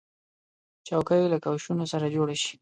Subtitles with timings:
[0.87, 2.55] چوکۍ له کوشنو سره جوړه شي.